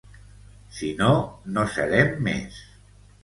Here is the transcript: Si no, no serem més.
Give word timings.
Si 0.77 0.87
no, 1.01 1.09
no 1.57 1.65
serem 1.75 2.17
més. 2.29 2.57